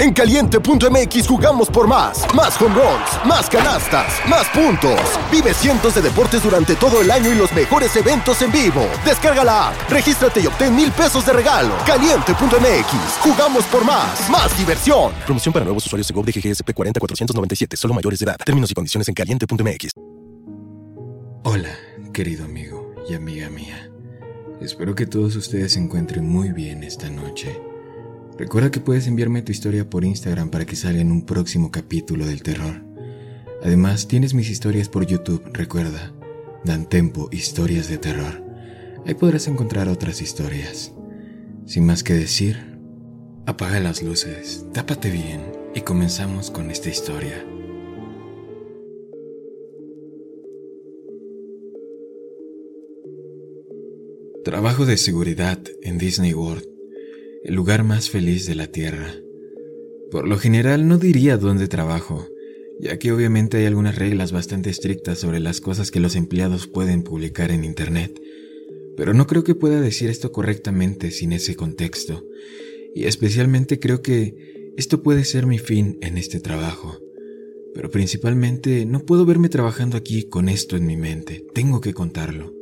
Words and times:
En 0.00 0.14
caliente.mx 0.14 1.28
jugamos 1.28 1.68
por 1.68 1.86
más. 1.86 2.24
Más 2.34 2.58
home 2.58 2.74
runs, 2.74 3.26
más 3.26 3.50
canastas, 3.50 4.14
más 4.26 4.48
puntos. 4.48 4.98
Vive 5.30 5.52
cientos 5.52 5.94
de 5.94 6.00
deportes 6.00 6.42
durante 6.42 6.74
todo 6.74 7.02
el 7.02 7.10
año 7.10 7.30
y 7.30 7.34
los 7.34 7.52
mejores 7.52 7.94
eventos 7.96 8.40
en 8.40 8.50
vivo. 8.50 8.88
Descarga 9.04 9.44
la 9.44 9.68
app, 9.68 9.90
regístrate 9.90 10.40
y 10.40 10.46
obtén 10.46 10.74
mil 10.74 10.90
pesos 10.90 11.26
de 11.26 11.34
regalo. 11.34 11.74
Caliente.mx, 11.84 13.18
jugamos 13.20 13.64
por 13.66 13.84
más. 13.84 14.30
Más 14.30 14.56
diversión. 14.56 15.12
Promoción 15.26 15.52
para 15.52 15.66
nuevos 15.66 15.84
usuarios 15.84 16.08
de 16.08 16.14
GOV 16.14 16.24
de 16.24 16.32
GGSP 16.32 16.72
40497, 16.72 17.76
solo 17.76 17.92
mayores 17.92 18.20
de 18.20 18.24
edad. 18.24 18.36
Términos 18.42 18.70
y 18.70 18.74
condiciones 18.74 19.06
en 19.06 19.12
caliente.mx. 19.12 19.90
Hola, 21.44 21.76
querido 22.14 22.46
amigo 22.46 22.94
y 23.06 23.12
amiga 23.12 23.50
mía. 23.50 23.90
Espero 24.62 24.94
que 24.94 25.04
todos 25.04 25.36
ustedes 25.36 25.74
se 25.74 25.78
encuentren 25.78 26.26
muy 26.26 26.52
bien 26.52 26.84
esta 26.84 27.10
noche. 27.10 27.60
Recuerda 28.38 28.70
que 28.70 28.80
puedes 28.80 29.06
enviarme 29.06 29.42
tu 29.42 29.52
historia 29.52 29.88
por 29.88 30.04
Instagram 30.04 30.50
para 30.50 30.64
que 30.64 30.76
salga 30.76 31.00
en 31.00 31.12
un 31.12 31.26
próximo 31.26 31.70
capítulo 31.70 32.26
del 32.26 32.42
terror. 32.42 32.84
Además, 33.62 34.08
tienes 34.08 34.32
mis 34.34 34.48
historias 34.48 34.88
por 34.88 35.06
YouTube, 35.06 35.42
recuerda. 35.52 36.14
Dan 36.64 36.88
Tempo 36.88 37.28
Historias 37.32 37.88
de 37.88 37.98
Terror. 37.98 38.44
Ahí 39.06 39.14
podrás 39.14 39.48
encontrar 39.48 39.88
otras 39.88 40.20
historias. 40.20 40.92
Sin 41.66 41.86
más 41.86 42.02
que 42.02 42.14
decir, 42.14 42.78
apaga 43.46 43.80
las 43.80 44.02
luces, 44.02 44.66
tápate 44.72 45.10
bien 45.10 45.40
y 45.74 45.82
comenzamos 45.82 46.50
con 46.50 46.70
esta 46.70 46.88
historia. 46.88 47.44
Trabajo 54.44 54.86
de 54.86 54.96
seguridad 54.96 55.58
en 55.82 55.98
Disney 55.98 56.32
World, 56.34 56.66
el 57.42 57.54
lugar 57.54 57.84
más 57.84 58.10
feliz 58.10 58.46
de 58.46 58.54
la 58.54 58.66
Tierra. 58.66 59.14
Por 60.10 60.28
lo 60.28 60.38
general 60.38 60.86
no 60.88 60.98
diría 60.98 61.36
dónde 61.36 61.68
trabajo, 61.68 62.26
ya 62.80 62.98
que 62.98 63.12
obviamente 63.12 63.58
hay 63.58 63.66
algunas 63.66 63.96
reglas 63.96 64.32
bastante 64.32 64.70
estrictas 64.70 65.18
sobre 65.18 65.40
las 65.40 65.60
cosas 65.60 65.90
que 65.90 66.00
los 66.00 66.16
empleados 66.16 66.66
pueden 66.66 67.02
publicar 67.02 67.50
en 67.50 67.64
Internet, 67.64 68.20
pero 68.96 69.14
no 69.14 69.26
creo 69.26 69.44
que 69.44 69.54
pueda 69.54 69.80
decir 69.80 70.10
esto 70.10 70.32
correctamente 70.32 71.10
sin 71.10 71.32
ese 71.32 71.56
contexto, 71.56 72.26
y 72.94 73.04
especialmente 73.04 73.78
creo 73.78 74.02
que 74.02 74.72
esto 74.76 75.02
puede 75.02 75.24
ser 75.24 75.46
mi 75.46 75.58
fin 75.58 75.98
en 76.02 76.18
este 76.18 76.40
trabajo. 76.40 76.98
Pero 77.74 77.90
principalmente 77.90 78.84
no 78.84 79.06
puedo 79.06 79.24
verme 79.24 79.48
trabajando 79.48 79.96
aquí 79.96 80.24
con 80.24 80.48
esto 80.48 80.76
en 80.76 80.86
mi 80.86 80.96
mente, 80.96 81.46
tengo 81.54 81.80
que 81.80 81.94
contarlo. 81.94 82.52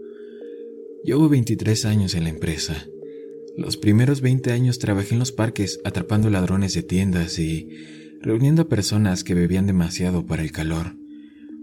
Llevo 1.03 1.29
23 1.29 1.85
años 1.87 2.15
en 2.15 2.25
la 2.25 2.31
empresa. 2.31 2.87
Los 3.59 3.77
primeros 3.77 4.21
20 4.21 4.53
años 4.53 4.79
trabajé 4.79 5.15
en 5.15 5.19
los 5.19 5.33
parques 5.33 5.81
atrapando 5.85 6.31
ladrones 6.31 6.75
de 6.75 6.85
tiendas 6.85 7.41
y 7.41 7.69
reuniendo 8.23 8.63
a 8.63 8.69
personas 8.69 9.25
que 9.25 9.35
bebían 9.35 9.67
demasiado 9.67 10.27
para 10.27 10.45
el 10.45 10.53
calor. 10.53 10.97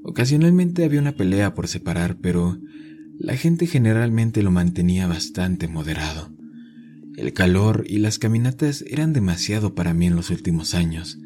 Ocasionalmente 0.03 0.83
había 0.83 0.99
una 0.99 1.15
pelea 1.15 1.53
por 1.53 1.69
separar, 1.69 2.17
pero 2.19 2.59
la 3.17 3.37
gente 3.37 3.65
generalmente 3.65 4.43
lo 4.43 4.51
mantenía 4.51 5.07
bastante 5.07 5.69
moderado. 5.69 6.33
El 7.15 7.31
calor 7.31 7.85
y 7.87 7.99
las 7.99 8.19
caminatas 8.19 8.83
eran 8.85 9.13
demasiado 9.13 9.73
para 9.73 9.93
mí 9.93 10.07
en 10.07 10.17
los 10.17 10.31
últimos 10.31 10.73
años, 10.73 11.17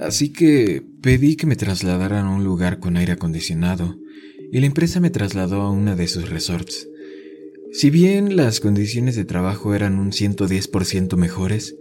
así 0.00 0.30
que 0.30 0.84
pedí 1.00 1.36
que 1.36 1.46
me 1.46 1.54
trasladaran 1.54 2.26
a 2.26 2.34
un 2.34 2.42
lugar 2.42 2.80
con 2.80 2.96
aire 2.96 3.12
acondicionado 3.12 3.96
y 4.50 4.58
la 4.58 4.66
empresa 4.66 4.98
me 4.98 5.10
trasladó 5.10 5.62
a 5.62 5.70
una 5.70 5.94
de 5.94 6.08
sus 6.08 6.28
resorts. 6.28 6.88
Si 7.72 7.90
bien 7.90 8.36
las 8.36 8.60
condiciones 8.60 9.14
de 9.14 9.24
trabajo 9.24 9.74
eran 9.74 9.98
un 9.98 10.10
110% 10.10 11.16
mejores, 11.16 11.76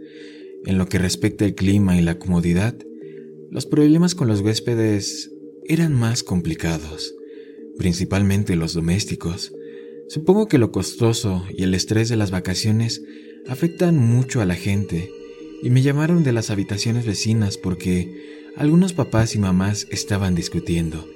en 0.66 0.78
lo 0.78 0.88
que 0.88 1.00
respecta 1.00 1.46
al 1.46 1.56
clima 1.56 1.98
y 1.98 2.02
la 2.02 2.20
comodidad, 2.20 2.76
los 3.50 3.66
problemas 3.66 4.14
con 4.14 4.28
los 4.28 4.42
huéspedes 4.42 5.32
eran 5.66 5.94
más 5.94 6.24
complicados, 6.24 7.16
principalmente 7.78 8.58
los 8.58 8.74
domésticos. 8.74 9.54
Supongo 10.10 10.48
que 10.48 10.58
lo 10.58 10.72
costoso 10.72 11.46
y 11.50 11.64
el 11.64 11.74
estrés 11.74 12.10
de 12.10 12.18
las 12.18 12.32
vacaciones 12.32 13.02
afectan 13.48 13.98
mucho 13.98 14.42
a 14.42 14.46
la 14.46 14.56
gente, 14.56 15.10
y 15.64 15.70
me 15.70 15.82
llamaron 15.82 16.24
de 16.24 16.34
las 16.34 16.50
habitaciones 16.52 17.06
vecinas 17.06 17.58
porque 17.58 18.52
algunos 18.58 18.94
papás 18.94 19.36
y 19.36 19.40
mamás 19.40 19.88
estaban 19.90 20.36
discutiendo. 20.36 21.08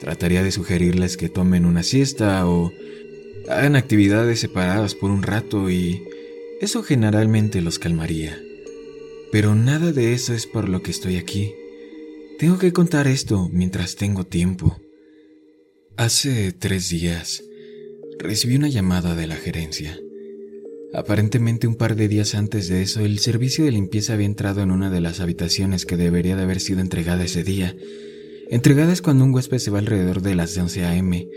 Trataría 0.00 0.42
de 0.42 0.52
sugerirles 0.52 1.16
que 1.16 1.28
tomen 1.28 1.64
una 1.64 1.82
siesta 1.82 2.48
o 2.48 2.72
hagan 3.48 3.76
actividades 3.76 4.40
separadas 4.40 4.94
por 4.94 5.10
un 5.10 5.22
rato 5.22 5.70
y 5.70 6.02
eso 6.60 6.82
generalmente 6.82 7.60
los 7.60 7.78
calmaría. 7.78 8.40
Pero 9.32 9.54
nada 9.54 9.92
de 9.92 10.14
eso 10.14 10.32
es 10.34 10.46
por 10.46 10.68
lo 10.68 10.82
que 10.82 10.90
estoy 10.90 11.16
aquí. 11.16 11.54
Tengo 12.38 12.58
que 12.58 12.72
contar 12.72 13.06
esto 13.06 13.48
mientras 13.52 13.96
tengo 13.96 14.24
tiempo. 14.24 14.80
Hace 15.96 16.52
tres 16.52 16.88
días 16.88 17.42
recibí 18.18 18.56
una 18.56 18.68
llamada 18.68 19.14
de 19.14 19.26
la 19.26 19.36
gerencia. 19.36 19.98
Aparentemente 20.92 21.66
un 21.66 21.74
par 21.74 21.96
de 21.96 22.06
días 22.06 22.34
antes 22.34 22.68
de 22.68 22.82
eso, 22.82 23.00
el 23.00 23.18
servicio 23.18 23.64
de 23.64 23.72
limpieza 23.72 24.14
había 24.14 24.26
entrado 24.26 24.62
en 24.62 24.70
una 24.70 24.90
de 24.90 25.00
las 25.00 25.20
habitaciones 25.20 25.86
que 25.86 25.96
debería 25.96 26.36
de 26.36 26.44
haber 26.44 26.60
sido 26.60 26.80
entregada 26.80 27.24
ese 27.24 27.42
día. 27.42 27.74
Entregada 28.48 28.92
es 28.92 29.02
cuando 29.02 29.24
un 29.24 29.34
huésped 29.34 29.58
se 29.58 29.70
va 29.70 29.80
alrededor 29.80 30.22
de 30.22 30.34
las 30.36 30.56
11 30.56 30.84
a.m 30.84 31.28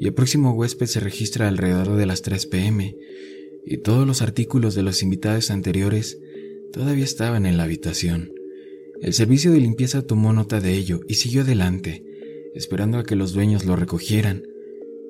y 0.00 0.06
el 0.06 0.14
próximo 0.14 0.52
huésped 0.52 0.86
se 0.86 1.00
registra 1.00 1.48
alrededor 1.48 1.96
de 1.96 2.06
las 2.06 2.22
3 2.22 2.46
pm, 2.46 2.96
y 3.66 3.78
todos 3.78 4.06
los 4.06 4.22
artículos 4.22 4.74
de 4.74 4.82
los 4.82 5.02
invitados 5.02 5.50
anteriores 5.50 6.18
todavía 6.72 7.04
estaban 7.04 7.46
en 7.46 7.56
la 7.56 7.64
habitación. 7.64 8.32
El 9.00 9.12
servicio 9.12 9.52
de 9.52 9.60
limpieza 9.60 10.02
tomó 10.02 10.32
nota 10.32 10.60
de 10.60 10.74
ello 10.74 11.00
y 11.08 11.14
siguió 11.14 11.42
adelante, 11.42 12.04
esperando 12.54 12.98
a 12.98 13.04
que 13.04 13.16
los 13.16 13.32
dueños 13.32 13.64
lo 13.64 13.76
recogieran, 13.76 14.44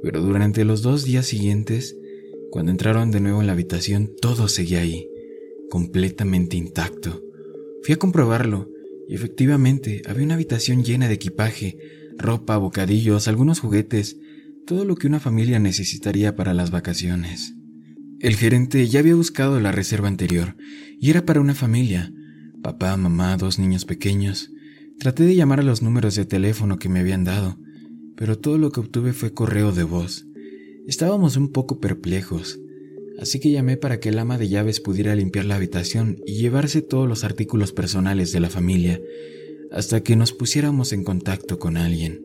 pero 0.02 0.20
durante 0.20 0.64
los 0.64 0.82
dos 0.82 1.04
días 1.04 1.26
siguientes, 1.26 1.96
cuando 2.50 2.70
entraron 2.70 3.10
de 3.10 3.20
nuevo 3.20 3.40
en 3.40 3.46
la 3.46 3.52
habitación, 3.52 4.12
todo 4.20 4.48
seguía 4.48 4.80
ahí, 4.80 5.08
completamente 5.70 6.56
intacto. 6.56 7.22
Fui 7.82 7.94
a 7.94 7.98
comprobarlo, 7.98 8.70
y 9.08 9.14
efectivamente 9.14 10.02
había 10.06 10.24
una 10.24 10.34
habitación 10.34 10.84
llena 10.84 11.08
de 11.08 11.14
equipaje, 11.14 11.78
ropa, 12.16 12.56
bocadillos, 12.56 13.28
algunos 13.28 13.60
juguetes, 13.60 14.16
todo 14.66 14.84
lo 14.84 14.96
que 14.96 15.06
una 15.06 15.20
familia 15.20 15.58
necesitaría 15.58 16.36
para 16.36 16.54
las 16.54 16.70
vacaciones. 16.70 17.54
El 18.20 18.36
gerente 18.36 18.88
ya 18.88 19.00
había 19.00 19.14
buscado 19.14 19.60
la 19.60 19.72
reserva 19.72 20.08
anterior 20.08 20.56
y 20.98 21.10
era 21.10 21.26
para 21.26 21.40
una 21.40 21.54
familia, 21.54 22.12
papá, 22.62 22.96
mamá, 22.96 23.36
dos 23.36 23.58
niños 23.58 23.84
pequeños. 23.84 24.50
Traté 24.98 25.24
de 25.24 25.34
llamar 25.34 25.60
a 25.60 25.64
los 25.64 25.82
números 25.82 26.14
de 26.14 26.24
teléfono 26.24 26.78
que 26.78 26.88
me 26.88 27.00
habían 27.00 27.24
dado, 27.24 27.58
pero 28.16 28.38
todo 28.38 28.56
lo 28.56 28.70
que 28.70 28.80
obtuve 28.80 29.12
fue 29.12 29.34
correo 29.34 29.72
de 29.72 29.82
voz. 29.82 30.26
Estábamos 30.86 31.36
un 31.36 31.52
poco 31.52 31.78
perplejos, 31.78 32.58
así 33.20 33.40
que 33.40 33.50
llamé 33.50 33.76
para 33.76 34.00
que 34.00 34.08
el 34.08 34.18
ama 34.18 34.38
de 34.38 34.48
llaves 34.48 34.80
pudiera 34.80 35.14
limpiar 35.14 35.44
la 35.44 35.56
habitación 35.56 36.18
y 36.26 36.38
llevarse 36.38 36.80
todos 36.80 37.06
los 37.06 37.24
artículos 37.24 37.72
personales 37.72 38.32
de 38.32 38.40
la 38.40 38.48
familia, 38.48 39.00
hasta 39.72 40.02
que 40.02 40.16
nos 40.16 40.32
pusiéramos 40.32 40.92
en 40.92 41.04
contacto 41.04 41.58
con 41.58 41.76
alguien. 41.76 42.22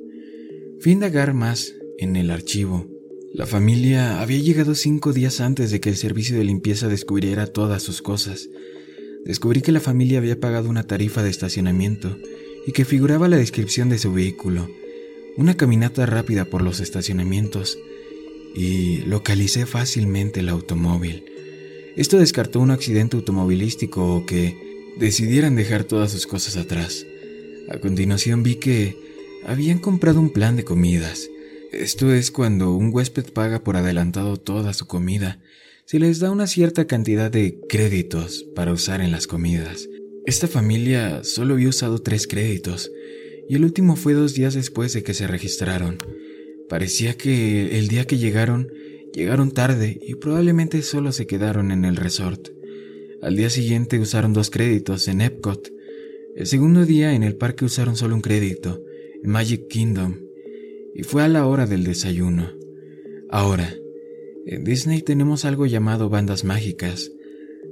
Fui 0.79 0.91
a 0.91 0.95
indagar 0.95 1.33
más 1.33 1.73
en 1.99 2.15
el 2.15 2.31
archivo. 2.31 2.87
La 3.33 3.45
familia 3.45 4.21
había 4.21 4.39
llegado 4.39 4.73
cinco 4.73 5.13
días 5.13 5.39
antes 5.41 5.69
de 5.69 5.79
que 5.79 5.89
el 5.89 5.97
servicio 5.97 6.37
de 6.37 6.43
limpieza 6.43 6.87
descubriera 6.87 7.45
todas 7.45 7.83
sus 7.83 8.01
cosas. 8.01 8.49
Descubrí 9.25 9.61
que 9.61 9.71
la 9.71 9.81
familia 9.81 10.17
había 10.17 10.39
pagado 10.39 10.69
una 10.69 10.87
tarifa 10.87 11.21
de 11.21 11.29
estacionamiento 11.29 12.17
y 12.65 12.71
que 12.71 12.85
figuraba 12.85 13.27
la 13.27 13.37
descripción 13.37 13.89
de 13.89 13.99
su 13.99 14.13
vehículo, 14.13 14.69
una 15.37 15.57
caminata 15.57 16.05
rápida 16.05 16.45
por 16.45 16.61
los 16.61 16.79
estacionamientos, 16.79 17.77
y 18.55 19.01
localicé 19.05 19.67
fácilmente 19.67 20.39
el 20.39 20.49
automóvil. 20.49 21.23
Esto 21.95 22.17
descartó 22.17 22.59
un 22.59 22.71
accidente 22.71 23.15
automovilístico 23.15 24.15
o 24.15 24.25
que 24.25 24.57
decidieran 24.97 25.55
dejar 25.55 25.83
todas 25.83 26.11
sus 26.11 26.25
cosas 26.25 26.57
atrás. 26.57 27.05
A 27.69 27.77
continuación 27.77 28.41
vi 28.41 28.55
que 28.55 28.97
habían 29.45 29.77
comprado 29.77 30.19
un 30.19 30.31
plan 30.31 30.55
de 30.55 30.63
comidas 30.63 31.29
esto 31.71 32.11
es 32.13 32.31
cuando 32.31 32.73
un 32.73 32.89
huésped 32.93 33.25
paga 33.31 33.63
por 33.63 33.77
adelantado 33.77 34.37
toda 34.37 34.73
su 34.73 34.87
comida. 34.87 35.39
Se 35.85 35.99
les 35.99 36.19
da 36.19 36.31
una 36.31 36.47
cierta 36.47 36.85
cantidad 36.85 37.31
de 37.31 37.59
créditos 37.67 38.45
para 38.55 38.73
usar 38.73 39.01
en 39.01 39.11
las 39.11 39.27
comidas. 39.27 39.87
Esta 40.25 40.47
familia 40.47 41.23
solo 41.23 41.55
había 41.55 41.69
usado 41.69 41.99
tres 41.99 42.27
créditos, 42.27 42.91
y 43.47 43.55
el 43.55 43.63
último 43.63 43.95
fue 43.95 44.13
dos 44.13 44.33
días 44.33 44.53
después 44.53 44.93
de 44.93 45.03
que 45.03 45.13
se 45.13 45.27
registraron. 45.27 45.97
Parecía 46.69 47.15
que 47.17 47.77
el 47.77 47.87
día 47.87 48.05
que 48.05 48.17
llegaron, 48.17 48.71
llegaron 49.13 49.51
tarde 49.51 49.99
y 50.01 50.15
probablemente 50.15 50.81
solo 50.81 51.11
se 51.11 51.27
quedaron 51.27 51.71
en 51.71 51.85
el 51.85 51.95
resort. 51.95 52.49
Al 53.21 53.35
día 53.35 53.49
siguiente 53.49 53.99
usaron 53.99 54.33
dos 54.33 54.49
créditos 54.49 55.07
en 55.07 55.21
Epcot. 55.21 55.71
El 56.35 56.45
segundo 56.45 56.85
día 56.85 57.13
en 57.13 57.23
el 57.23 57.35
parque 57.35 57.65
usaron 57.65 57.95
solo 57.95 58.15
un 58.15 58.21
crédito, 58.21 58.83
en 59.23 59.31
Magic 59.31 59.67
Kingdom 59.67 60.28
y 60.93 61.03
fue 61.03 61.23
a 61.23 61.27
la 61.27 61.45
hora 61.45 61.65
del 61.65 61.83
desayuno. 61.83 62.51
Ahora, 63.29 63.73
en 64.45 64.63
Disney 64.63 65.01
tenemos 65.01 65.45
algo 65.45 65.65
llamado 65.65 66.09
bandas 66.09 66.43
mágicas. 66.43 67.11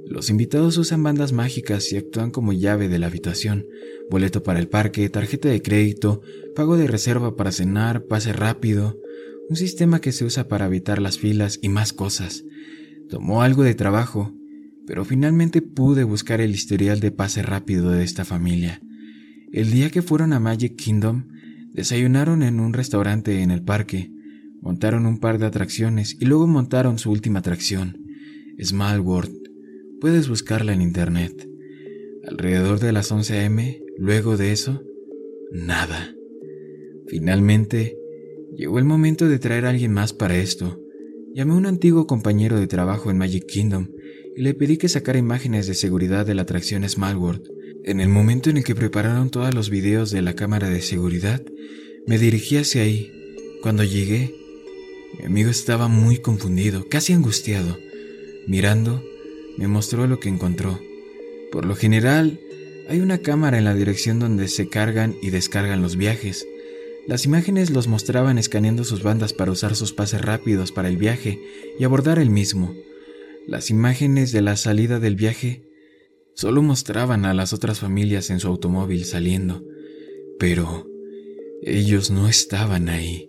Los 0.06 0.30
invitados 0.30 0.78
usan 0.78 1.02
bandas 1.02 1.32
mágicas 1.32 1.92
y 1.92 1.96
actúan 1.96 2.30
como 2.30 2.52
llave 2.52 2.88
de 2.88 2.98
la 2.98 3.08
habitación, 3.08 3.66
boleto 4.10 4.42
para 4.42 4.58
el 4.60 4.68
parque, 4.68 5.08
tarjeta 5.08 5.48
de 5.48 5.60
crédito, 5.60 6.22
pago 6.54 6.76
de 6.76 6.86
reserva 6.86 7.36
para 7.36 7.52
cenar, 7.52 8.04
pase 8.04 8.32
rápido, 8.32 8.98
un 9.48 9.56
sistema 9.56 10.00
que 10.00 10.12
se 10.12 10.24
usa 10.24 10.48
para 10.48 10.66
evitar 10.66 11.00
las 11.00 11.18
filas 11.18 11.58
y 11.62 11.68
más 11.68 11.92
cosas. 11.92 12.44
Tomó 13.08 13.42
algo 13.42 13.64
de 13.64 13.74
trabajo, 13.74 14.34
pero 14.86 15.04
finalmente 15.04 15.62
pude 15.62 16.04
buscar 16.04 16.40
el 16.40 16.52
historial 16.52 17.00
de 17.00 17.10
pase 17.10 17.42
rápido 17.42 17.90
de 17.90 18.04
esta 18.04 18.24
familia. 18.24 18.80
El 19.52 19.70
día 19.70 19.90
que 19.90 20.02
fueron 20.02 20.32
a 20.32 20.40
Magic 20.40 20.76
Kingdom, 20.76 21.24
desayunaron 21.72 22.42
en 22.42 22.60
un 22.60 22.72
restaurante 22.72 23.42
en 23.42 23.50
el 23.50 23.62
parque, 23.62 24.10
montaron 24.60 25.06
un 25.06 25.18
par 25.18 25.38
de 25.38 25.46
atracciones 25.46 26.16
y 26.18 26.24
luego 26.26 26.46
montaron 26.46 26.98
su 26.98 27.10
última 27.10 27.40
atracción, 27.40 27.96
Small 28.62 29.00
World. 29.00 29.36
Puedes 30.00 30.28
buscarla 30.28 30.72
en 30.72 30.82
internet. 30.82 31.48
Alrededor 32.26 32.80
de 32.80 32.92
las 32.92 33.10
11 33.10 33.38
a.m., 33.38 33.80
luego 33.96 34.36
de 34.36 34.52
eso, 34.52 34.82
nada. 35.52 36.14
Finalmente, 37.08 37.96
llegó 38.56 38.78
el 38.78 38.84
momento 38.84 39.28
de 39.28 39.38
traer 39.38 39.66
a 39.66 39.70
alguien 39.70 39.92
más 39.92 40.12
para 40.12 40.36
esto. 40.36 40.80
Llamé 41.34 41.52
a 41.52 41.56
un 41.56 41.66
antiguo 41.66 42.06
compañero 42.06 42.58
de 42.58 42.66
trabajo 42.66 43.10
en 43.10 43.18
Magic 43.18 43.46
Kingdom 43.46 43.88
y 44.36 44.42
le 44.42 44.54
pedí 44.54 44.76
que 44.76 44.88
sacara 44.88 45.18
imágenes 45.18 45.66
de 45.66 45.74
seguridad 45.74 46.26
de 46.26 46.34
la 46.34 46.42
atracción 46.42 46.88
Small 46.88 47.16
World. 47.16 47.57
En 47.84 48.00
el 48.00 48.08
momento 48.08 48.50
en 48.50 48.58
el 48.58 48.64
que 48.64 48.74
prepararon 48.74 49.30
todos 49.30 49.54
los 49.54 49.70
videos 49.70 50.10
de 50.10 50.20
la 50.20 50.34
cámara 50.34 50.68
de 50.68 50.82
seguridad, 50.82 51.42
me 52.06 52.18
dirigí 52.18 52.56
hacia 52.56 52.82
ahí. 52.82 53.12
Cuando 53.62 53.84
llegué, 53.84 54.34
mi 55.18 55.26
amigo 55.26 55.50
estaba 55.50 55.88
muy 55.88 56.18
confundido, 56.18 56.88
casi 56.88 57.12
angustiado. 57.12 57.78
Mirando, 58.46 59.02
me 59.56 59.68
mostró 59.68 60.06
lo 60.06 60.20
que 60.20 60.28
encontró. 60.28 60.80
Por 61.52 61.64
lo 61.64 61.76
general, 61.76 62.40
hay 62.88 63.00
una 63.00 63.18
cámara 63.18 63.58
en 63.58 63.64
la 63.64 63.74
dirección 63.74 64.18
donde 64.18 64.48
se 64.48 64.68
cargan 64.68 65.16
y 65.22 65.30
descargan 65.30 65.80
los 65.80 65.96
viajes. 65.96 66.46
Las 67.06 67.24
imágenes 67.24 67.70
los 67.70 67.88
mostraban 67.88 68.38
escaneando 68.38 68.84
sus 68.84 69.02
bandas 69.02 69.32
para 69.32 69.52
usar 69.52 69.76
sus 69.76 69.92
pases 69.92 70.20
rápidos 70.20 70.72
para 70.72 70.88
el 70.88 70.96
viaje 70.96 71.40
y 71.78 71.84
abordar 71.84 72.18
el 72.18 72.30
mismo. 72.30 72.74
Las 73.46 73.70
imágenes 73.70 74.32
de 74.32 74.42
la 74.42 74.56
salida 74.56 75.00
del 75.00 75.16
viaje 75.16 75.67
Solo 76.38 76.62
mostraban 76.62 77.24
a 77.24 77.34
las 77.34 77.52
otras 77.52 77.80
familias 77.80 78.30
en 78.30 78.38
su 78.38 78.46
automóvil 78.46 79.04
saliendo, 79.06 79.64
pero 80.38 80.88
ellos 81.64 82.12
no 82.12 82.28
estaban 82.28 82.88
ahí. 82.88 83.28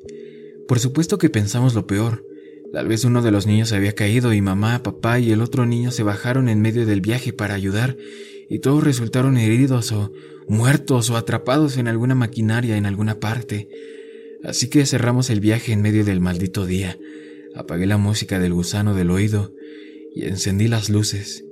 Por 0.67 0.77
supuesto 0.77 1.17
que 1.17 1.31
pensamos 1.31 1.73
lo 1.73 1.87
peor. 1.87 2.23
Tal 2.71 2.87
vez 2.87 3.05
uno 3.05 3.23
de 3.23 3.31
los 3.31 3.47
niños 3.47 3.73
había 3.73 3.95
caído 3.95 4.31
y 4.31 4.43
mamá, 4.43 4.83
papá 4.83 5.19
y 5.19 5.31
el 5.31 5.41
otro 5.41 5.65
niño 5.65 5.89
se 5.89 6.03
bajaron 6.03 6.49
en 6.49 6.61
medio 6.61 6.85
del 6.85 7.01
viaje 7.01 7.33
para 7.33 7.55
ayudar 7.55 7.97
y 8.47 8.59
todos 8.59 8.83
resultaron 8.83 9.37
heridos 9.37 9.91
o 9.91 10.13
muertos 10.47 11.09
o 11.09 11.17
atrapados 11.17 11.77
en 11.77 11.87
alguna 11.87 12.13
maquinaria 12.13 12.77
en 12.77 12.85
alguna 12.85 13.19
parte. 13.19 13.69
Así 14.43 14.69
que 14.69 14.85
cerramos 14.85 15.31
el 15.31 15.39
viaje 15.39 15.71
en 15.73 15.81
medio 15.81 16.05
del 16.05 16.19
maldito 16.19 16.67
día. 16.67 16.99
Apagué 17.55 17.87
la 17.87 17.97
música 17.97 18.37
del 18.37 18.53
gusano 18.53 18.93
del 18.93 19.09
oído 19.09 19.51
y 20.13 20.25
encendí 20.25 20.67
las 20.67 20.91
luces. 20.91 21.43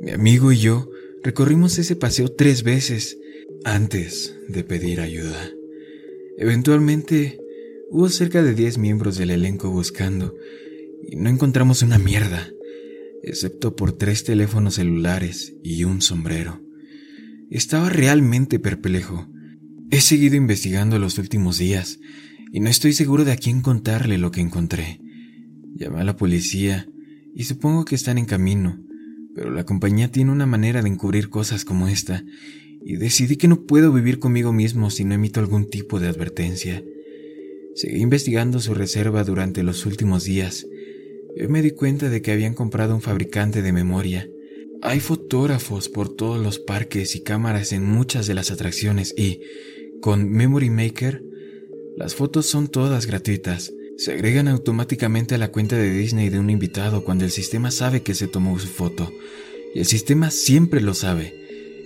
Mi 0.00 0.12
amigo 0.12 0.52
y 0.52 0.58
yo 0.58 0.88
Recorrimos 1.22 1.78
ese 1.78 1.96
paseo 1.96 2.30
tres 2.32 2.62
veces 2.62 3.18
antes 3.64 4.36
de 4.48 4.64
pedir 4.64 5.00
ayuda. 5.00 5.50
Eventualmente 6.38 7.38
hubo 7.90 8.08
cerca 8.08 8.42
de 8.42 8.54
diez 8.54 8.78
miembros 8.78 9.18
del 9.18 9.30
elenco 9.30 9.70
buscando 9.70 10.34
y 11.06 11.16
no 11.16 11.28
encontramos 11.28 11.82
una 11.82 11.98
mierda, 11.98 12.48
excepto 13.22 13.76
por 13.76 13.92
tres 13.92 14.24
teléfonos 14.24 14.76
celulares 14.76 15.52
y 15.62 15.84
un 15.84 16.00
sombrero. 16.00 16.62
Estaba 17.50 17.90
realmente 17.90 18.58
perplejo. 18.58 19.28
He 19.90 20.00
seguido 20.00 20.36
investigando 20.36 20.98
los 20.98 21.18
últimos 21.18 21.58
días 21.58 21.98
y 22.50 22.60
no 22.60 22.70
estoy 22.70 22.94
seguro 22.94 23.26
de 23.26 23.32
a 23.32 23.36
quién 23.36 23.60
contarle 23.60 24.16
lo 24.16 24.30
que 24.30 24.40
encontré. 24.40 25.00
Llamé 25.74 26.00
a 26.00 26.04
la 26.04 26.16
policía 26.16 26.88
y 27.34 27.44
supongo 27.44 27.84
que 27.84 27.94
están 27.94 28.16
en 28.16 28.24
camino 28.24 28.80
pero 29.34 29.50
la 29.50 29.64
compañía 29.64 30.10
tiene 30.10 30.32
una 30.32 30.46
manera 30.46 30.82
de 30.82 30.88
encubrir 30.88 31.28
cosas 31.28 31.64
como 31.64 31.88
esta, 31.88 32.24
y 32.82 32.96
decidí 32.96 33.36
que 33.36 33.48
no 33.48 33.66
puedo 33.66 33.92
vivir 33.92 34.18
conmigo 34.18 34.52
mismo 34.52 34.90
si 34.90 35.04
no 35.04 35.14
emito 35.14 35.40
algún 35.40 35.68
tipo 35.68 36.00
de 36.00 36.08
advertencia. 36.08 36.82
Seguí 37.74 38.00
investigando 38.00 38.60
su 38.60 38.74
reserva 38.74 39.24
durante 39.24 39.62
los 39.62 39.86
últimos 39.86 40.24
días. 40.24 40.66
y 41.36 41.46
me 41.46 41.62
di 41.62 41.70
cuenta 41.70 42.10
de 42.10 42.22
que 42.22 42.32
habían 42.32 42.54
comprado 42.54 42.94
un 42.94 43.00
fabricante 43.00 43.62
de 43.62 43.72
memoria. 43.72 44.28
Hay 44.82 44.98
fotógrafos 44.98 45.88
por 45.88 46.08
todos 46.08 46.42
los 46.42 46.58
parques 46.58 47.14
y 47.14 47.22
cámaras 47.22 47.72
en 47.72 47.84
muchas 47.84 48.26
de 48.26 48.34
las 48.34 48.50
atracciones 48.50 49.14
y, 49.16 49.40
con 50.00 50.28
Memory 50.28 50.70
Maker, 50.70 51.22
las 51.96 52.14
fotos 52.14 52.46
son 52.46 52.68
todas 52.68 53.06
gratuitas. 53.06 53.72
Se 54.00 54.12
agregan 54.12 54.48
automáticamente 54.48 55.34
a 55.34 55.38
la 55.38 55.52
cuenta 55.52 55.76
de 55.76 55.92
Disney 55.92 56.30
de 56.30 56.38
un 56.38 56.48
invitado 56.48 57.04
cuando 57.04 57.26
el 57.26 57.30
sistema 57.30 57.70
sabe 57.70 58.00
que 58.00 58.14
se 58.14 58.28
tomó 58.28 58.58
su 58.58 58.66
foto. 58.66 59.12
Y 59.74 59.80
el 59.80 59.84
sistema 59.84 60.30
siempre 60.30 60.80
lo 60.80 60.94
sabe. 60.94 61.34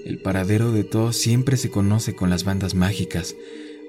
El 0.04 0.18
paradero 0.18 0.70
de 0.70 0.84
todos 0.84 1.16
siempre 1.16 1.56
se 1.56 1.70
conoce 1.70 2.14
con 2.14 2.30
las 2.30 2.44
bandas 2.44 2.76
mágicas, 2.76 3.34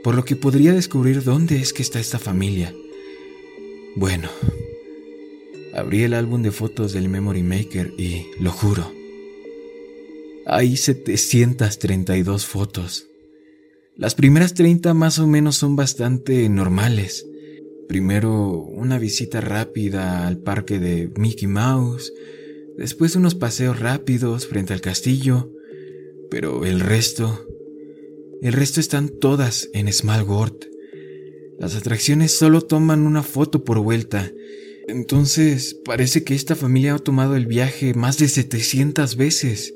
por 0.03 0.15
lo 0.15 0.25
que 0.25 0.35
podría 0.35 0.73
descubrir 0.73 1.23
dónde 1.23 1.57
es 1.57 1.71
que 1.71 1.83
está 1.83 1.99
esta 1.99 2.17
familia. 2.17 2.73
Bueno, 3.95 4.27
abrí 5.75 6.01
el 6.01 6.15
álbum 6.15 6.41
de 6.41 6.49
fotos 6.49 6.93
del 6.93 7.09
Memory 7.09 7.43
Maker 7.43 7.93
y, 7.95 8.25
lo 8.39 8.49
juro, 8.49 8.91
hay 10.47 10.77
732 10.77 12.47
fotos. 12.47 13.05
Las 13.95 14.15
primeras 14.15 14.55
30 14.55 14.95
más 14.95 15.19
o 15.19 15.27
menos 15.27 15.57
son 15.57 15.75
bastante 15.75 16.49
normales. 16.49 17.23
Primero 17.87 18.51
una 18.63 18.97
visita 18.97 19.41
rápida 19.41 20.27
al 20.27 20.37
parque 20.39 20.79
de 20.79 21.11
Mickey 21.17 21.47
Mouse, 21.47 22.11
después 22.77 23.15
unos 23.15 23.35
paseos 23.35 23.79
rápidos 23.79 24.47
frente 24.47 24.73
al 24.73 24.81
castillo, 24.81 25.51
pero 26.29 26.65
el 26.65 26.79
resto, 26.79 27.47
el 28.41 28.53
resto 28.53 28.79
están 28.79 29.09
todas 29.09 29.69
en 29.73 29.91
Small 29.91 30.23
World. 30.23 30.67
Las 31.59 31.75
atracciones 31.75 32.31
solo 32.35 32.61
toman 32.61 33.05
una 33.05 33.23
foto 33.23 33.63
por 33.63 33.79
vuelta, 33.79 34.31
entonces 34.87 35.79
parece 35.85 36.23
que 36.23 36.35
esta 36.35 36.55
familia 36.55 36.95
ha 36.95 36.99
tomado 36.99 37.35
el 37.35 37.45
viaje 37.45 37.93
más 37.93 38.17
de 38.17 38.27
700 38.27 39.15
veces. 39.15 39.73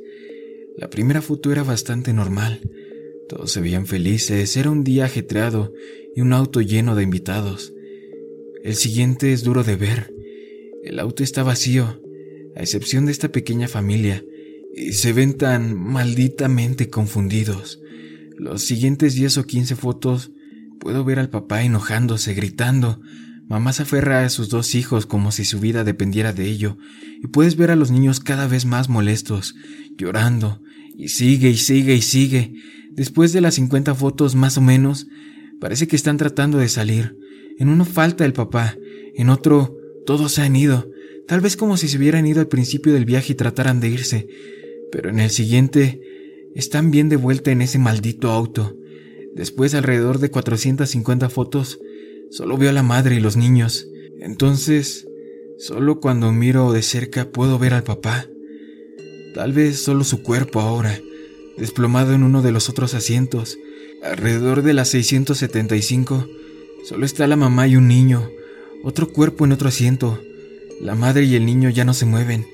La 0.77 0.89
primera 0.89 1.21
foto 1.21 1.51
era 1.51 1.63
bastante 1.63 2.11
normal, 2.11 2.61
todos 3.29 3.51
se 3.51 3.61
veían 3.61 3.85
felices, 3.85 4.57
era 4.57 4.71
un 4.71 4.83
día 4.83 5.05
ajetreado 5.05 5.73
y 6.15 6.21
un 6.21 6.33
auto 6.33 6.61
lleno 6.61 6.95
de 6.95 7.03
invitados. 7.03 7.73
El 8.63 8.75
siguiente 8.75 9.31
es 9.31 9.43
duro 9.43 9.63
de 9.63 9.77
ver. 9.77 10.13
El 10.83 10.99
auto 10.99 11.23
está 11.23 11.43
vacío, 11.43 12.01
a 12.57 12.59
excepción 12.59 13.05
de 13.05 13.13
esta 13.13 13.31
pequeña 13.31 13.69
familia, 13.69 14.23
y 14.75 14.93
se 14.93 15.13
ven 15.13 15.37
tan 15.37 15.77
malditamente 15.77 16.89
confundidos. 16.89 17.79
Los 18.37 18.63
siguientes 18.63 19.15
10 19.15 19.37
o 19.39 19.45
15 19.45 19.75
fotos 19.75 20.31
puedo 20.79 21.05
ver 21.05 21.19
al 21.19 21.29
papá 21.29 21.63
enojándose, 21.63 22.33
gritando. 22.33 23.01
Mamá 23.47 23.71
se 23.71 23.83
aferra 23.83 24.25
a 24.25 24.29
sus 24.29 24.49
dos 24.49 24.75
hijos 24.75 25.05
como 25.05 25.31
si 25.31 25.45
su 25.45 25.59
vida 25.59 25.85
dependiera 25.85 26.33
de 26.33 26.45
ello, 26.45 26.77
y 27.23 27.27
puedes 27.27 27.55
ver 27.55 27.71
a 27.71 27.77
los 27.77 27.91
niños 27.91 28.19
cada 28.19 28.47
vez 28.47 28.65
más 28.65 28.89
molestos, 28.89 29.55
llorando, 29.97 30.61
y 30.97 31.07
sigue 31.07 31.49
y 31.49 31.57
sigue 31.57 31.95
y 31.95 32.01
sigue. 32.01 32.53
Después 32.91 33.31
de 33.31 33.39
las 33.39 33.55
50 33.55 33.95
fotos 33.95 34.35
más 34.35 34.57
o 34.57 34.61
menos, 34.61 35.07
parece 35.61 35.87
que 35.87 35.95
están 35.95 36.17
tratando 36.17 36.57
de 36.57 36.67
salir, 36.67 37.17
en 37.59 37.69
uno 37.69 37.85
falta 37.85 38.25
el 38.25 38.33
papá, 38.33 38.77
en 39.13 39.29
otro 39.29 39.77
todos 40.05 40.31
se 40.31 40.41
han 40.41 40.55
ido, 40.55 40.89
tal 41.27 41.41
vez 41.41 41.57
como 41.57 41.77
si 41.77 41.87
se 41.87 41.97
hubieran 41.97 42.25
ido 42.25 42.39
al 42.39 42.47
principio 42.47 42.93
del 42.93 43.05
viaje 43.05 43.33
y 43.33 43.35
trataran 43.35 43.79
de 43.81 43.89
irse, 43.89 44.27
pero 44.91 45.09
en 45.09 45.19
el 45.19 45.29
siguiente 45.29 46.01
están 46.55 46.89
bien 46.89 47.09
de 47.09 47.17
vuelta 47.17 47.51
en 47.51 47.61
ese 47.61 47.77
maldito 47.77 48.31
auto. 48.31 48.75
Después, 49.35 49.75
alrededor 49.75 50.19
de 50.19 50.31
450 50.31 51.29
fotos, 51.29 51.79
solo 52.31 52.57
veo 52.57 52.69
a 52.69 52.73
la 52.73 52.81
madre 52.81 53.15
y 53.15 53.19
los 53.19 53.37
niños. 53.37 53.87
Entonces, 54.19 55.07
solo 55.57 55.99
cuando 55.99 56.31
miro 56.31 56.71
de 56.71 56.81
cerca 56.81 57.29
puedo 57.29 57.59
ver 57.59 57.73
al 57.73 57.83
papá. 57.83 58.27
Tal 59.35 59.53
vez 59.53 59.79
solo 59.79 60.03
su 60.03 60.23
cuerpo 60.23 60.61
ahora, 60.61 60.99
desplomado 61.57 62.13
en 62.13 62.23
uno 62.23 62.41
de 62.41 62.51
los 62.51 62.69
otros 62.69 62.93
asientos. 62.95 63.57
Alrededor 64.01 64.63
de 64.63 64.73
las 64.73 64.89
675 64.89 66.27
Solo 66.83 67.05
está 67.05 67.27
la 67.27 67.35
mamá 67.35 67.67
y 67.67 67.75
un 67.75 67.87
niño, 67.87 68.29
otro 68.83 69.09
cuerpo 69.09 69.45
en 69.45 69.51
otro 69.51 69.69
asiento. 69.69 70.21
La 70.81 70.95
madre 70.95 71.25
y 71.25 71.35
el 71.35 71.45
niño 71.45 71.69
ya 71.69 71.85
no 71.85 71.93
se 71.93 72.05
mueven. 72.05 72.47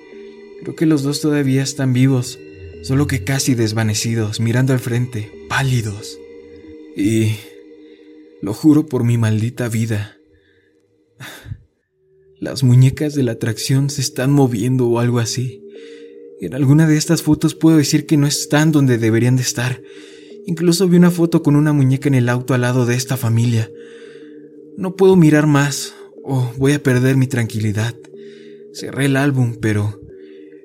Creo 0.61 0.75
que 0.75 0.85
los 0.85 1.03
dos 1.03 1.21
todavía 1.21 1.61
están 1.63 1.93
vivos, 1.93 2.39
solo 2.83 3.07
que 3.07 3.23
casi 3.23 3.55
desvanecidos, 3.55 4.39
mirando 4.39 4.73
al 4.73 4.79
frente, 4.79 5.31
pálidos. 5.49 6.17
Y... 6.95 7.35
Lo 8.41 8.53
juro 8.53 8.85
por 8.85 9.03
mi 9.03 9.17
maldita 9.17 9.69
vida. 9.69 10.17
Las 12.39 12.63
muñecas 12.63 13.15
de 13.15 13.23
la 13.23 13.31
atracción 13.31 13.89
se 13.89 14.01
están 14.01 14.31
moviendo 14.31 14.87
o 14.87 14.99
algo 14.99 15.17
así. 15.17 15.63
En 16.41 16.53
alguna 16.53 16.85
de 16.85 16.95
estas 16.95 17.23
fotos 17.23 17.55
puedo 17.55 17.77
decir 17.77 18.05
que 18.05 18.17
no 18.17 18.27
están 18.27 18.71
donde 18.71 18.99
deberían 18.99 19.35
de 19.35 19.41
estar. 19.41 19.81
Incluso 20.45 20.87
vi 20.87 20.97
una 20.97 21.09
foto 21.09 21.41
con 21.41 21.55
una 21.55 21.73
muñeca 21.73 22.07
en 22.07 22.13
el 22.13 22.29
auto 22.29 22.53
al 22.53 22.61
lado 22.61 22.85
de 22.85 22.93
esta 22.93 23.17
familia. 23.17 23.71
No 24.77 24.95
puedo 24.95 25.15
mirar 25.15 25.47
más 25.47 25.93
o 26.23 26.51
voy 26.57 26.73
a 26.73 26.83
perder 26.83 27.17
mi 27.17 27.27
tranquilidad. 27.27 27.95
Cerré 28.73 29.05
el 29.05 29.15
álbum, 29.15 29.55
pero 29.61 30.01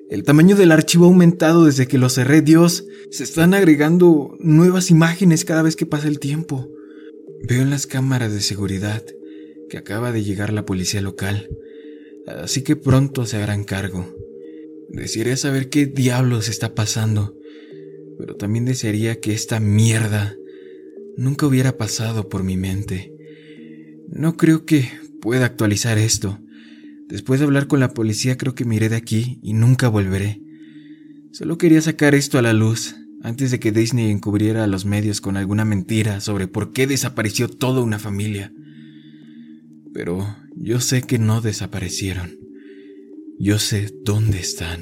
el 0.09 0.23
tamaño 0.23 0.55
del 0.55 0.71
archivo 0.71 1.05
ha 1.05 1.07
aumentado 1.07 1.65
desde 1.65 1.87
que 1.87 1.97
lo 1.97 2.09
cerré. 2.09 2.41
Dios, 2.41 2.85
se 3.11 3.23
están 3.23 3.53
agregando 3.53 4.35
nuevas 4.39 4.91
imágenes 4.91 5.45
cada 5.45 5.61
vez 5.61 5.75
que 5.75 5.85
pasa 5.85 6.07
el 6.07 6.19
tiempo. 6.19 6.69
Veo 7.47 7.61
en 7.61 7.69
las 7.69 7.87
cámaras 7.87 8.33
de 8.33 8.41
seguridad 8.41 9.03
que 9.69 9.77
acaba 9.77 10.11
de 10.11 10.23
llegar 10.23 10.51
la 10.51 10.65
policía 10.65 11.01
local, 11.01 11.49
así 12.27 12.61
que 12.61 12.75
pronto 12.75 13.25
se 13.25 13.37
harán 13.37 13.63
cargo. 13.63 14.13
Desearía 14.89 15.37
saber 15.37 15.69
qué 15.69 15.85
diablos 15.85 16.49
está 16.49 16.75
pasando, 16.75 17.37
pero 18.17 18.35
también 18.35 18.65
desearía 18.65 19.21
que 19.21 19.33
esta 19.33 19.61
mierda 19.61 20.35
nunca 21.15 21.45
hubiera 21.45 21.77
pasado 21.77 22.27
por 22.27 22.43
mi 22.43 22.57
mente. 22.57 23.13
No 24.11 24.35
creo 24.35 24.65
que 24.65 24.89
pueda 25.21 25.45
actualizar 25.45 25.97
esto. 25.97 26.39
Después 27.07 27.39
de 27.39 27.45
hablar 27.45 27.67
con 27.67 27.79
la 27.79 27.93
policía 27.93 28.37
creo 28.37 28.55
que 28.55 28.65
me 28.65 28.75
iré 28.75 28.89
de 28.89 28.97
aquí 28.97 29.39
y 29.41 29.53
nunca 29.53 29.87
volveré. 29.87 30.41
Solo 31.31 31.57
quería 31.57 31.81
sacar 31.81 32.13
esto 32.13 32.37
a 32.37 32.41
la 32.41 32.53
luz 32.53 32.95
antes 33.23 33.51
de 33.51 33.59
que 33.59 33.71
Disney 33.71 34.11
encubriera 34.11 34.63
a 34.63 34.67
los 34.67 34.85
medios 34.85 35.21
con 35.21 35.37
alguna 35.37 35.63
mentira 35.63 36.19
sobre 36.19 36.47
por 36.47 36.73
qué 36.73 36.87
desapareció 36.87 37.47
toda 37.47 37.81
una 37.81 37.99
familia. 37.99 38.51
Pero 39.93 40.35
yo 40.55 40.81
sé 40.81 41.03
que 41.03 41.19
no 41.19 41.39
desaparecieron. 41.39 42.37
Yo 43.39 43.59
sé 43.59 43.93
dónde 44.03 44.39
están. 44.39 44.81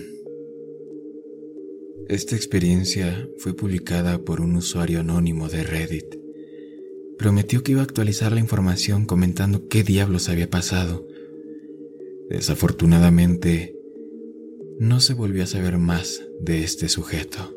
Esta 2.07 2.35
experiencia 2.35 3.27
fue 3.37 3.55
publicada 3.55 4.23
por 4.23 4.41
un 4.41 4.55
usuario 4.55 5.01
anónimo 5.01 5.49
de 5.49 5.63
Reddit. 5.63 6.18
Prometió 7.19 7.63
que 7.63 7.73
iba 7.73 7.81
a 7.81 7.83
actualizar 7.83 8.31
la 8.31 8.39
información 8.39 9.05
comentando 9.05 9.67
qué 9.67 9.83
diablos 9.83 10.29
había 10.29 10.49
pasado. 10.49 11.05
Desafortunadamente, 12.29 13.75
no 14.79 15.01
se 15.01 15.13
volvió 15.13 15.43
a 15.43 15.47
saber 15.47 15.77
más 15.77 16.23
de 16.39 16.63
este 16.63 16.87
sujeto. 16.87 17.53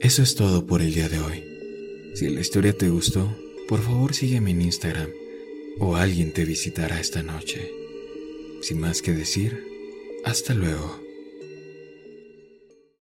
Eso 0.00 0.24
es 0.24 0.34
todo 0.34 0.66
por 0.66 0.82
el 0.82 0.92
día 0.92 1.08
de 1.08 1.20
hoy. 1.20 1.44
Si 2.14 2.28
la 2.28 2.40
historia 2.40 2.76
te 2.76 2.88
gustó, 2.88 3.38
por 3.68 3.80
favor 3.80 4.14
sígueme 4.14 4.50
en 4.50 4.62
Instagram 4.62 5.10
o 5.78 5.94
alguien 5.94 6.32
te 6.32 6.44
visitará 6.44 6.98
esta 6.98 7.22
noche. 7.22 7.70
Sin 8.62 8.80
más 8.80 9.00
que 9.00 9.12
decir, 9.12 9.62
hasta 10.24 10.54
luego. 10.54 11.03